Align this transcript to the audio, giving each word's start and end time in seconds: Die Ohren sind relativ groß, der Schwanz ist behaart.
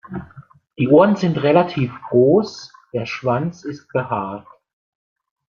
Die 0.79 0.87
Ohren 0.87 1.15
sind 1.15 1.37
relativ 1.43 1.91
groß, 2.09 2.71
der 2.91 3.05
Schwanz 3.05 3.63
ist 3.63 3.87
behaart. 3.89 4.47